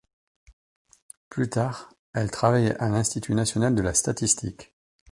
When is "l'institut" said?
2.89-3.35